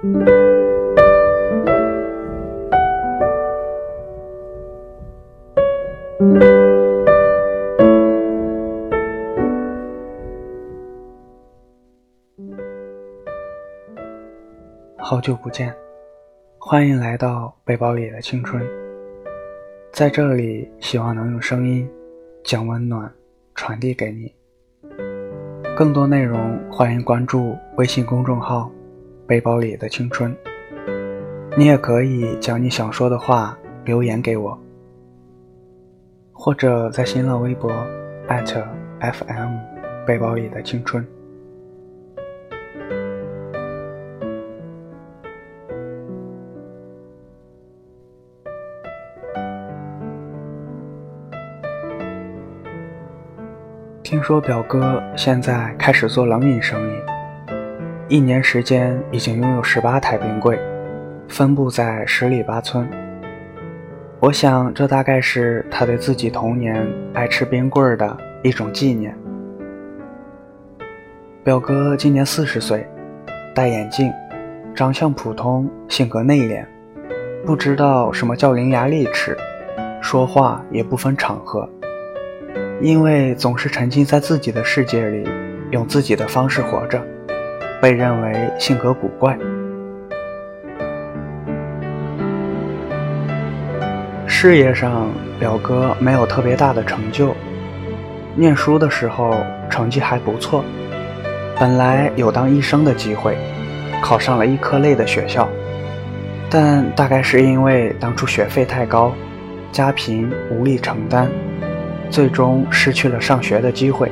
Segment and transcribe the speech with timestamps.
[0.00, 0.04] 好
[15.20, 15.74] 久不见，
[16.58, 18.64] 欢迎来到背包里的青春。
[19.92, 21.90] 在这里，希望能用声音
[22.44, 23.12] 将温暖
[23.56, 24.32] 传递给你。
[25.76, 28.70] 更多内容，欢迎关注微信公众号
[29.28, 30.34] “背包里的青春”。
[31.56, 34.58] 你也可以将你想说的话留言给我，
[36.32, 37.70] 或者在新浪微博
[38.28, 39.56] @FM
[40.06, 41.06] 背包里的青春。
[54.02, 56.92] 听说表哥现在开始做冷饮生意，
[58.08, 60.58] 一年时间已经拥有十八台冰柜，
[61.28, 62.88] 分布在十里八村。
[64.18, 69.14] 我想，这大概是他对自己童年爱吃冰棍儿的一种纪念。
[71.44, 72.88] 表哥今年四十岁，
[73.54, 74.10] 戴眼镜，
[74.74, 76.64] 长相普通，性格内敛，
[77.44, 79.36] 不知道什么叫伶牙俐齿，
[80.00, 81.68] 说话也不分场合。
[82.80, 85.28] 因为总是沉浸在自己的世界里，
[85.72, 87.06] 用自己的方式活着，
[87.80, 89.38] 被认为性格古怪。
[94.26, 97.34] 事业上，表哥没有特别大的成就。
[98.34, 99.34] 念书的时候
[99.68, 100.64] 成绩还不错，
[101.58, 103.36] 本来有当医生的机会，
[104.02, 105.48] 考上了医科类的学校，
[106.48, 109.12] 但大概是因为当初学费太高，
[109.72, 111.28] 家贫无力承担。
[112.10, 114.10] 最终失去了上学的机会。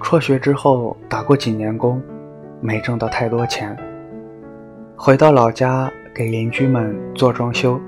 [0.00, 2.00] 辍学之后打过几年工，
[2.60, 3.76] 没挣到太多钱。
[4.96, 7.80] 回到老家给邻居们做装修，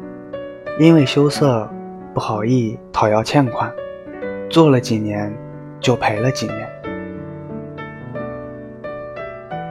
[0.78, 1.68] 因为羞涩，
[2.12, 3.72] 不好意讨要欠款，
[4.48, 5.32] 做了几年
[5.80, 6.68] 就赔了几年。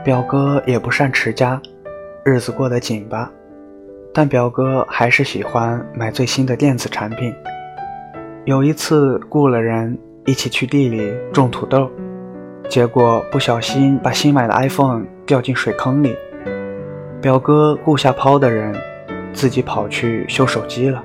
[0.02, 1.60] 表哥也不善持家，
[2.24, 3.30] 日子过得紧巴。
[4.12, 7.32] 但表哥还是喜欢买最新的电子产品。
[8.44, 9.96] 有一次雇了人
[10.26, 11.88] 一起去地里种土豆，
[12.70, 16.16] 结果不小心把新买的 iPhone 掉进水坑里。
[17.20, 18.72] 表哥雇下抛的人，
[19.32, 21.02] 自己跑去修手机了。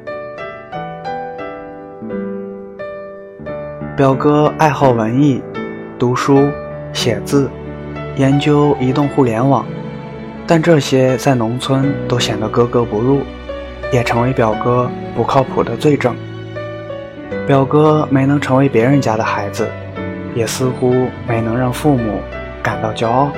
[3.98, 5.42] 表哥爱好文艺，
[5.98, 6.48] 读书、
[6.94, 7.50] 写字，
[8.16, 9.66] 研究移动互联网。
[10.46, 13.22] 但这些在农村都显得格格不入，
[13.92, 16.16] 也成为表哥不靠谱的罪证。
[17.48, 19.68] 表哥没能成为别人家的孩子，
[20.36, 22.20] 也似乎没能让父母
[22.62, 23.32] 感到骄傲。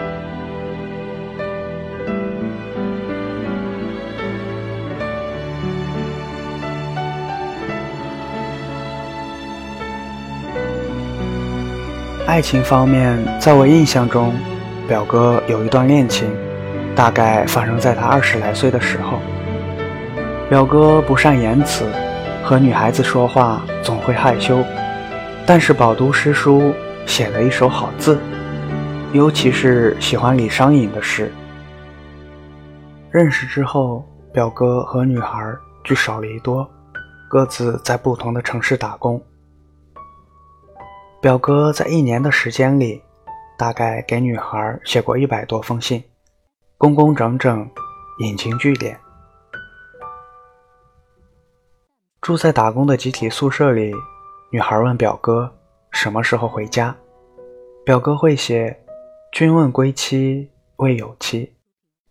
[12.26, 14.34] 爱情方面，在我印象中，
[14.88, 16.30] 表哥有一段恋情。
[16.96, 19.20] 大概发生在他二十来岁的时候。
[20.50, 21.86] 表哥不善言辞，
[22.44, 24.64] 和女孩子说话总会害羞，
[25.46, 26.74] 但是饱读诗书，
[27.08, 28.20] 写了一手好字，
[29.14, 31.32] 尤其是喜欢李商隐的诗。
[33.10, 35.52] 认识之后，表哥和女孩
[35.84, 36.70] 聚少离多，
[37.28, 39.20] 各自在不同的城市打工。
[41.20, 43.02] 表哥在一年的时间里，
[43.58, 46.04] 大概给女孩写过一百多封信。
[46.78, 47.68] 工工整整，
[48.20, 49.00] 引经据典。
[52.22, 53.92] 住在打工的集体宿舍里，
[54.52, 55.57] 女孩问表哥
[56.00, 56.96] 什么时候回家。
[57.84, 58.78] 表哥会写
[59.34, 61.54] ：“君问归期，未有期。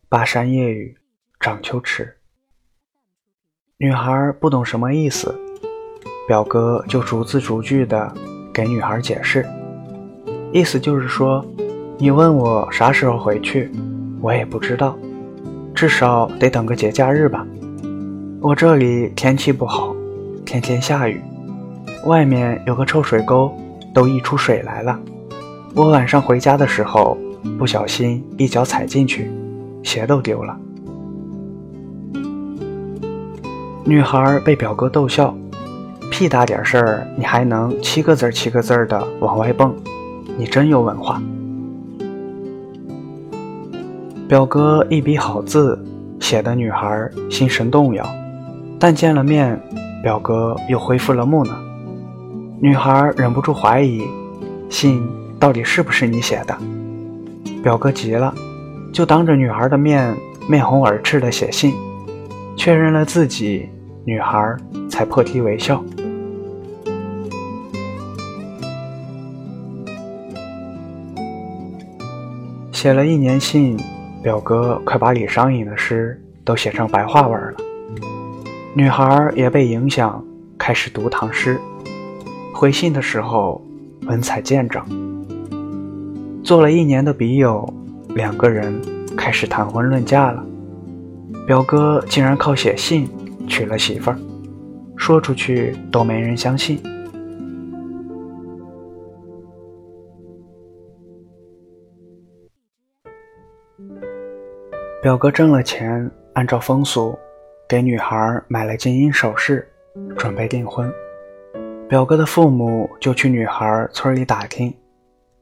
[0.09, 0.97] 巴山夜雨，
[1.39, 2.17] 涨秋池。”
[3.79, 5.33] 女孩不懂什么意思，
[6.27, 8.13] 表哥就逐字逐句的
[8.53, 9.47] 给女孩解释，
[10.53, 11.47] 意思就是说，
[11.97, 13.71] 你问我啥时候回去。
[14.21, 14.99] 我也不知道，
[15.77, 17.47] 至少得等个节假日吧。
[18.41, 19.95] 我这里天气不好，
[20.45, 21.23] 天天下雨，
[22.07, 23.57] 外面有个臭水沟，
[23.97, 25.01] 都溢出水来了。
[25.75, 27.17] 我晚上回家的时候，
[27.59, 29.33] 不小心一脚踩进去，
[29.83, 30.55] 鞋都丢了。
[33.87, 35.35] 女孩被表哥逗笑，
[36.11, 39.75] 屁大点事儿你还能七个字七个字的往外蹦，
[40.37, 41.23] 你真有文化。
[44.29, 45.83] 表哥一笔好字，
[46.21, 48.07] 写的女孩心神动摇，
[48.79, 49.59] 但见了面，
[50.03, 51.66] 表哥又恢复了木讷。
[52.59, 54.03] 女孩忍不住怀疑，
[54.71, 55.07] 信
[55.39, 56.57] 到底是不是你写的？
[57.63, 58.35] 表哥急了，
[58.93, 60.17] 就当着女孩的面
[60.49, 61.75] 面红耳赤的写信，
[62.57, 63.69] 确认了自己，
[64.07, 64.57] 女孩
[64.89, 65.85] 才破涕为笑。
[72.73, 73.79] 写了一年信，
[74.23, 77.55] 表哥快把李商隐的诗都写成白话文了。
[78.73, 80.25] 女孩也被影响，
[80.57, 81.61] 开始读唐诗。
[82.57, 83.61] 回信的时候，
[84.07, 84.89] 文采见长。
[86.43, 87.69] 做了一年的笔友，
[88.15, 88.81] 两个人
[89.15, 90.43] 开始谈婚论嫁了。
[91.47, 93.07] 表哥竟然靠写信
[93.47, 94.19] 娶了媳妇儿，
[94.97, 96.83] 说出去都没人相信。
[105.03, 107.15] 表哥挣了钱，按照风俗。
[107.69, 109.69] 给女孩买了金银首饰，
[110.17, 110.91] 准备订婚。
[111.89, 114.75] 表哥的父母就去女孩村里打听，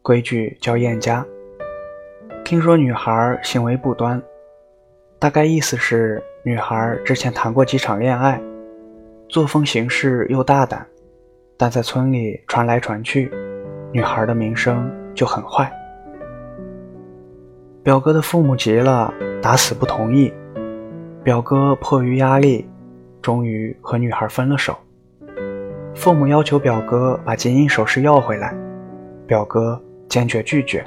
[0.03, 1.25] 规矩叫验家。
[2.45, 4.23] 听说女孩行为不端，
[5.19, 8.39] 大概意思是女孩之前谈过几场恋爱，
[9.27, 10.87] 作风行事又大胆，
[11.57, 13.33] 但在村里传来传去，
[13.91, 15.73] 女孩的名声就很坏。
[17.83, 19.11] 表哥的父母急了，
[19.41, 20.31] 打死不同意。
[21.23, 22.69] 表哥迫于压力，
[23.23, 24.77] 终于和女孩分了手。
[25.95, 28.55] 父母要求表哥把金银首饰要回来，
[29.27, 30.85] 表哥坚决拒绝。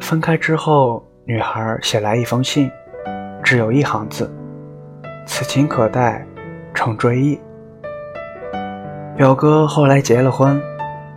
[0.00, 2.70] 分开之后，女孩写来一封信，
[3.44, 4.30] 只有一行字
[5.24, 6.26] ：“此情可待
[6.74, 7.40] 成追忆。”
[9.16, 10.60] 表哥后来结了婚，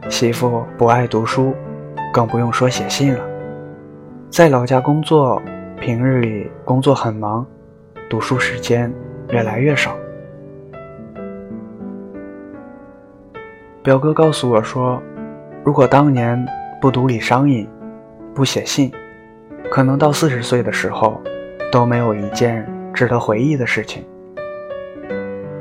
[0.10, 1.56] 媳妇不爱读书，
[2.14, 3.26] 更不用说写信了。
[4.30, 5.42] 在老家工作，
[5.82, 7.46] 平日里工作很忙，
[8.10, 8.94] 读书时间
[9.30, 9.96] 越来越少。
[13.84, 15.04] 表哥告诉我说，
[15.62, 16.42] 如果当年
[16.80, 17.68] 不读李商隐，
[18.34, 18.90] 不写信，
[19.70, 21.22] 可能到四十岁的时候
[21.70, 24.06] 都没有一件值得回忆的事情。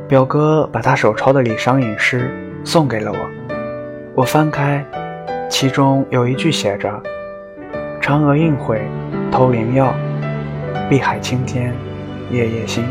[0.07, 2.31] 表哥把他手抄的李商隐诗
[2.63, 3.19] 送给了我，
[4.15, 4.85] 我翻开，
[5.51, 7.03] 其中有一句写着。
[8.01, 8.83] 嫦娥应悔
[9.33, 9.93] 偷灵药，
[10.89, 11.75] 碧海青天
[12.31, 12.85] 夜夜心。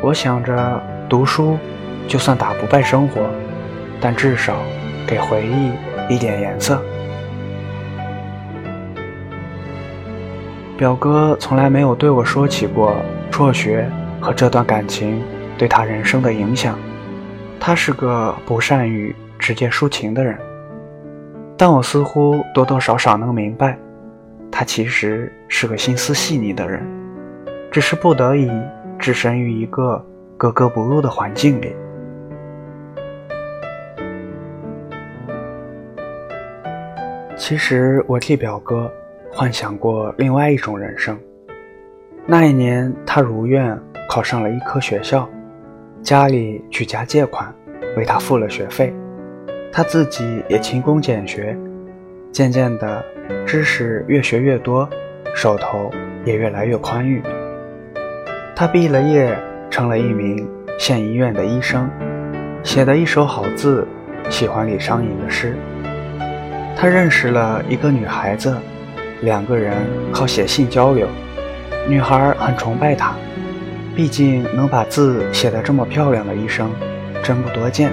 [0.00, 1.58] 我想着读书，
[2.06, 3.22] 就算打不败生活，
[4.00, 4.54] 但至少
[5.06, 6.80] 给回忆一点颜色。
[10.76, 12.96] 表哥从来没有对我说起过
[13.30, 13.88] 辍学
[14.20, 15.22] 和这段感情
[15.56, 16.78] 对他人生的影响。
[17.60, 20.36] 他是个不善于直接抒情的人。
[21.56, 23.78] 但我似乎多多少少能明白，
[24.50, 26.84] 他其实是个心思细腻的人，
[27.70, 28.50] 只是不得已
[28.98, 30.04] 置身于一个
[30.36, 31.74] 格格不入的环境里。
[37.46, 38.90] 其实我替表哥
[39.30, 41.14] 幻想过另外一种人生。
[42.24, 45.28] 那一年，他如愿考上了医科学校，
[46.00, 47.54] 家里举家借款
[47.98, 48.94] 为他付了学费。
[49.70, 51.54] 他自己也勤工俭学，
[52.32, 53.04] 渐渐的，
[53.44, 54.88] 知识越学越多，
[55.34, 55.90] 手头
[56.24, 57.22] 也越来越宽裕。
[58.56, 59.38] 他毕了业，
[59.68, 60.48] 成了一名
[60.78, 61.90] 县医院的医生，
[62.62, 63.86] 写的一手好字，
[64.30, 65.54] 喜欢李商隐的诗。
[66.76, 68.56] 他认识了一个女孩子，
[69.22, 69.74] 两个人
[70.12, 71.08] 靠写信交流，
[71.88, 73.14] 女孩很崇拜他，
[73.94, 76.70] 毕竟能把字写得这么漂亮的医生，
[77.22, 77.90] 真不多见。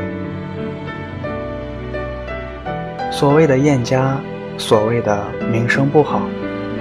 [3.11, 4.17] 所谓的燕家，
[4.57, 6.21] 所谓的名声不好，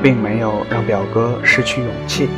[0.03, 2.29] 并没有让表哥失去勇气，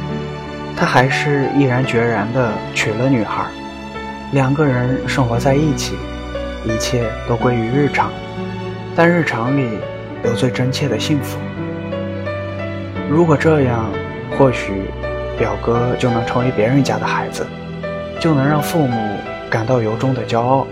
[0.76, 3.44] 他还是毅然决然地娶了女孩，
[4.32, 5.94] 两个人生活在一起，
[6.64, 8.10] 一切都归于日常，
[8.94, 9.78] 但日常里
[10.24, 11.38] 有最真切的幸福。
[13.10, 13.90] 如果这样，
[14.38, 14.84] 或许
[15.38, 17.46] 表哥就能成为别人家的孩子，
[18.20, 19.16] 就能让父母
[19.50, 20.66] 感到由衷的骄傲。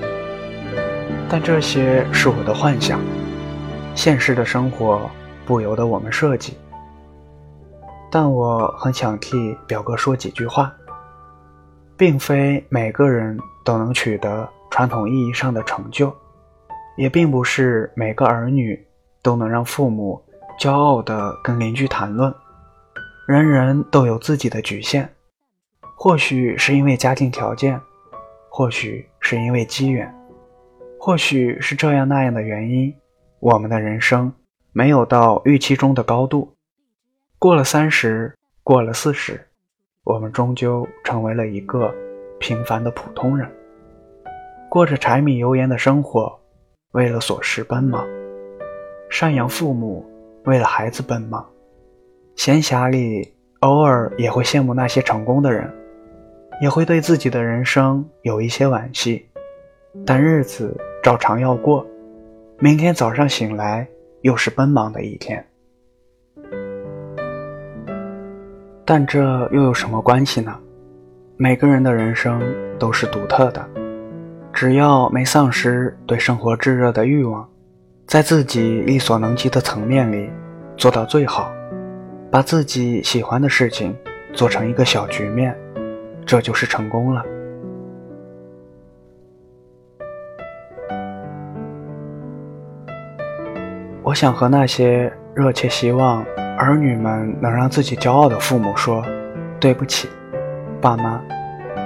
[1.28, 3.00] 但这些是我的幻想。
[3.94, 5.10] 现实的生活
[5.44, 6.56] 不由得我们设计，
[8.10, 10.72] 但我很想替表哥说几句话。
[11.96, 16.10] 并非每个人都能取得传统意义上的成就，
[17.00, 18.78] 也并不是每个儿女
[19.23, 20.23] 都能让父母
[20.61, 22.30] 骄傲地跟邻居谈论。
[23.26, 25.09] 人人都有自己的局限，
[25.97, 27.80] 或许是因为家庭条件，
[28.50, 30.14] 或许是因为机缘，
[30.99, 32.95] 或许是这样那样的原因。
[33.38, 34.30] 我们的人生
[34.71, 36.54] 没有到预期中的高度，
[37.38, 39.40] 过了三十，过了四十，
[40.04, 41.95] 我们终究成为了一个
[42.38, 43.50] 平凡的普通人，
[44.69, 46.38] 过着柴米油盐的生活，
[46.92, 48.04] 为了琐事奔忙；
[49.12, 50.04] 赡养父母，
[50.44, 51.49] 为了孩子奔忙。
[52.35, 55.73] 闲暇里，偶尔也会羡慕那些成功的人，
[56.61, 59.25] 也会对自己的人生有一些惋惜。
[60.04, 61.87] 但日子照常要过，
[62.59, 63.87] 明天早上醒来，
[64.23, 65.47] 又是奔忙的一天。
[68.85, 70.59] 但这又有什么关系呢？
[71.37, 72.42] 每个人的人生
[72.80, 73.64] 都是独特的，
[74.61, 77.49] 只要没丧失对生活炙热的欲望，
[78.07, 80.29] 在自己力所能及的层面里
[80.76, 81.50] 做到最好，
[82.31, 83.97] 把自己喜欢的事情
[84.35, 85.57] 做成一个小局面，
[86.26, 87.25] 这就是成功了。
[94.02, 96.23] 我想和那些热切希望。
[96.59, 99.02] 儿女们能让自己骄傲的父母说
[99.59, 100.07] ：“对不起，
[100.83, 101.19] 爸妈，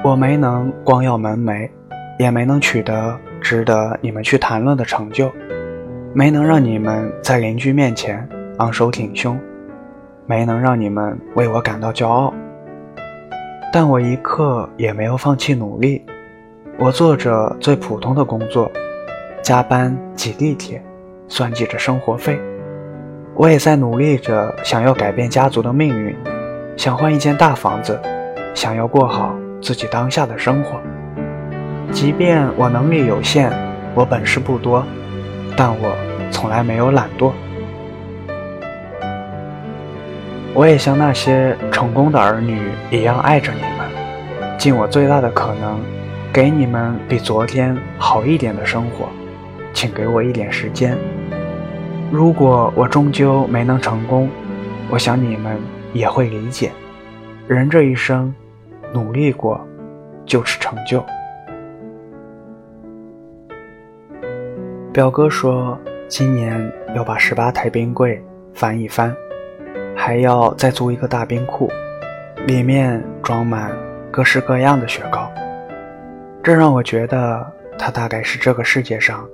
[0.03, 1.71] 我没能光耀门楣，
[2.19, 5.31] 也没能取得值得你们去谈论的成就，
[6.13, 8.29] 没能让你们在邻居面前
[8.59, 9.39] 昂首挺胸，
[10.27, 12.33] 没能让你们为我感到骄傲。
[13.73, 16.05] 但我一刻也没有放弃努力，
[16.79, 18.71] 我做着最普通的工作，
[19.43, 20.81] 加班挤地铁，
[21.27, 22.39] 算计着生活费。”
[23.37, 26.15] 我也在努力着，想要改变家族的命运，
[26.77, 28.01] 想换一间大房子，
[28.55, 30.81] 想要过好自己当下的生活。
[31.93, 33.51] 即便我能力有限，
[33.95, 34.85] 我本事不多，
[35.57, 35.97] 但我
[36.31, 37.33] 从来没有懒惰。
[40.53, 42.61] 我也像那些成功的儿女
[42.91, 45.81] 一样爱着你们，尽我最大的可能，
[46.33, 49.09] 给你们比昨天好一点的生活。
[49.73, 50.97] 请给我一点时间。
[52.13, 54.31] 如果我终究没能成功，
[54.89, 55.59] 我想你们
[55.93, 56.71] 也会理解。
[57.49, 58.33] 人这一生，
[58.93, 59.61] 努力过
[60.25, 61.05] 就是成就。
[64.95, 68.23] 表哥说，今年要把十八台冰柜
[68.55, 69.13] 翻一翻，
[69.97, 71.69] 还要再租一个大冰库，
[72.47, 73.73] 里面装满
[74.13, 75.29] 各式各样的雪糕。
[76.45, 77.45] 这让我觉得
[77.77, 79.29] 他大概是这个世界上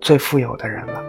[0.00, 1.00] 最富有的人了。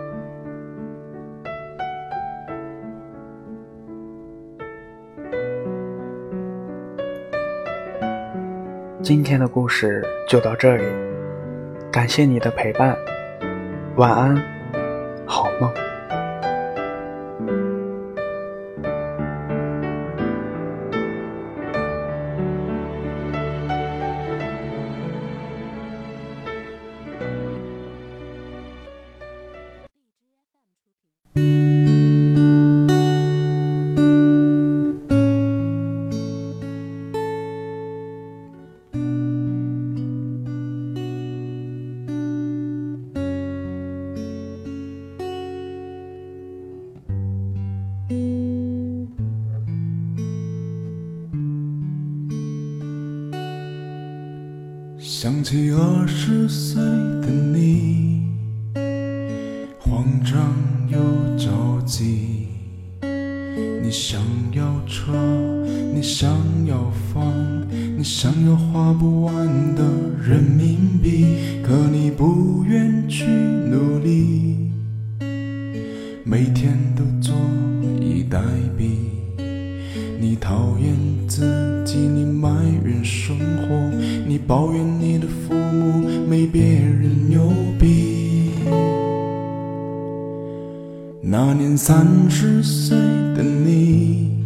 [9.01, 10.83] 今天的故事就到这里，
[11.91, 12.95] 感谢你的陪伴，
[13.97, 14.35] 晚安，
[15.25, 15.94] 好梦。
[55.45, 56.81] 起二十岁
[57.21, 58.23] 的你，
[59.77, 60.51] 慌张
[60.89, 60.97] 又
[61.37, 62.47] 着急。
[63.03, 64.19] 你想
[64.53, 65.13] 要车，
[65.93, 66.31] 你想
[66.65, 67.31] 要房，
[67.95, 69.35] 你想要花不完
[69.75, 69.83] 的
[70.19, 71.27] 人民币，
[71.63, 74.71] 可你不愿去努力，
[76.23, 77.35] 每天都坐
[78.01, 78.41] 以待
[78.75, 78.95] 毙。
[80.19, 80.95] 你讨厌
[81.27, 82.49] 自己，你埋
[82.83, 83.84] 怨生活，
[84.47, 88.51] 抱怨你的父母没别人牛逼。
[91.19, 92.95] 那年三十岁
[93.35, 94.43] 的你，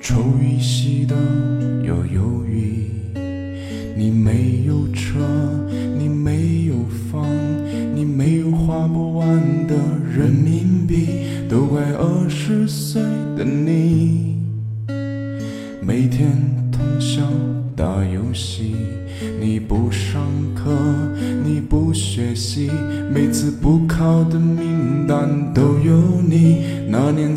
[0.00, 1.14] 抽一吸的
[1.84, 2.90] 又犹豫。
[3.96, 5.20] 你没有车，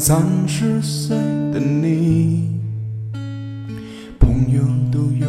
[0.06, 1.16] 三十岁
[1.54, 2.50] 的你，
[4.20, 5.26] 朋友都有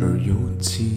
[0.00, 0.92] 儿有妻，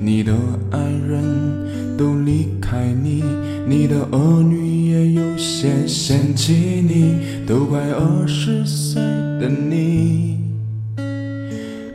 [0.00, 0.34] 你的
[0.72, 3.22] 爱人都离开你，
[3.68, 10.40] 你的儿女也有些嫌弃你，都怪二十岁的你。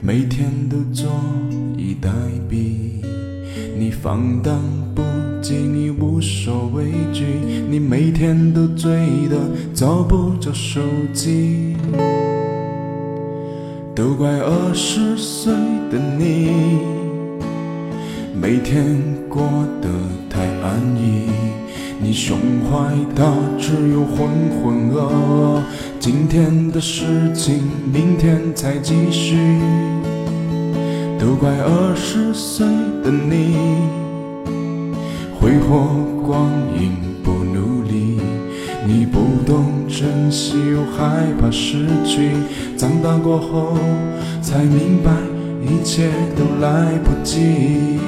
[0.01, 1.11] 每天都坐
[1.75, 2.09] 以待
[2.49, 3.03] 毙，
[3.77, 4.61] 你放荡
[4.95, 5.01] 不
[5.43, 7.25] 羁，你无所畏惧，
[7.69, 8.65] 你每天都
[9.79, 10.81] 找不着手
[11.13, 11.77] 机，
[13.95, 15.53] 都怪二十岁
[15.89, 16.51] 的你，
[18.35, 19.41] 每天过
[19.81, 19.87] 得
[20.29, 21.29] 太安逸。
[21.97, 22.37] 你胸
[22.69, 24.27] 怀大只有浑
[24.61, 25.61] 浑噩噩，
[25.97, 29.37] 今天的事情明天再继续。
[31.17, 32.67] 都怪二十岁
[33.01, 33.55] 的你，
[35.39, 35.87] 挥霍
[36.27, 37.08] 光阴。
[38.91, 42.31] 你不懂珍惜，又害怕失去。
[42.75, 43.77] 长大过后
[44.41, 45.11] 才明白，
[45.61, 47.99] 一切都来不及。